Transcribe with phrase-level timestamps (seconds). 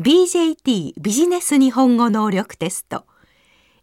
[0.00, 3.04] BJT ビジネス日本語能力テスト。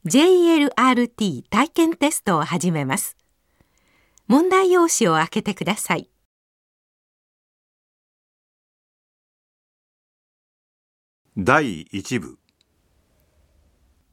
[0.05, 3.17] JLRT 体験テストを始めます。
[4.27, 6.09] 問題用紙を開けてください。
[11.35, 12.37] 第1部。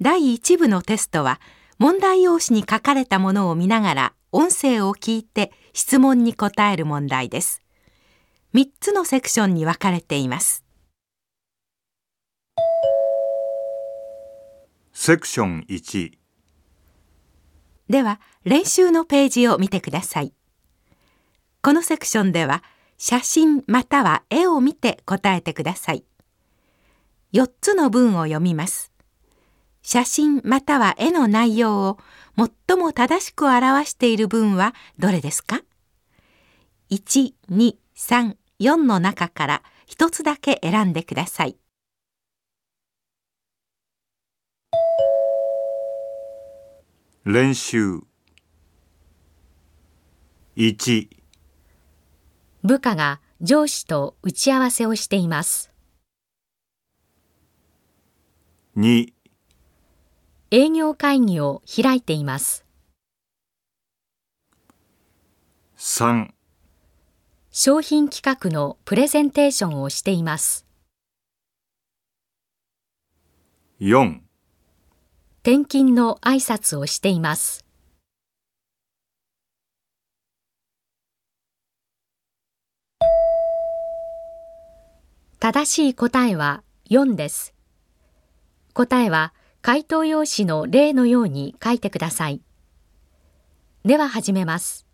[0.00, 1.40] 第1部のテストは
[1.78, 7.62] 問題用紙に書かれたものを見ながら音声を聞いて質問に答える問題です。
[8.54, 10.61] 3つのセクションに分かれています
[15.04, 16.12] セクション1
[17.88, 20.32] では練習のページを見てください。
[21.60, 22.62] このセクションでは
[22.98, 26.04] 写真または絵を見て答えてください。
[27.32, 28.92] 4つの文を読みます。
[29.82, 31.98] 写真または絵の内容を
[32.36, 35.62] 最も正しく表している文はどれですか
[36.92, 41.56] ？1、2、3、4の中から一つだけ選んでください。
[47.24, 48.00] 練習
[50.56, 51.08] 1
[52.64, 55.70] 部下が上司と打ち合わせをしています。
[58.76, 59.12] 2
[60.50, 62.64] 営業会議を開いています。
[65.76, 66.28] 3
[67.52, 70.66] 商品企画のプレゼンテーションをしています。
[73.80, 74.31] 4
[75.44, 77.64] 転勤の挨拶をしています。
[85.40, 87.54] 正しい答えは4です。
[88.72, 92.40] 答えは回答用紙の例のように書いてください。
[93.84, 94.86] では始めます。